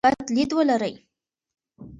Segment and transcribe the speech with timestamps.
[0.05, 0.93] مثبت لید ولرئ.